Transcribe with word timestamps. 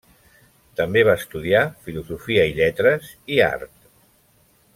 També 0.79 1.03
va 1.09 1.13
estudiar 1.21 1.61
Filosofia 1.89 2.49
i 2.53 2.57
Lletres 2.61 3.13
i 3.37 3.39
Art. 3.53 3.75